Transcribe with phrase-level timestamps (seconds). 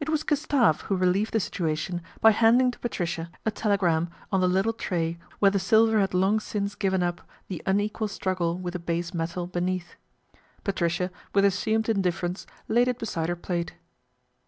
[0.00, 4.48] It was Gustave who relieved the situation by handing to Patricia a telegram on the
[4.48, 8.72] little tray where the silver had long since given up the un equal struggle with
[8.72, 9.94] the base metal beneath.
[10.64, 13.74] Pat ricia with assumed indifference laid it beside her plate.